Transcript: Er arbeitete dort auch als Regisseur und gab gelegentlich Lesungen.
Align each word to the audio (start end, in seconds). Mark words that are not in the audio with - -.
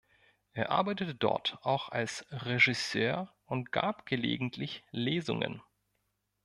Er 0.53 0.71
arbeitete 0.71 1.13
dort 1.13 1.59
auch 1.61 1.89
als 1.89 2.25
Regisseur 2.31 3.35
und 3.45 3.71
gab 3.71 4.07
gelegentlich 4.07 4.83
Lesungen. 4.89 5.61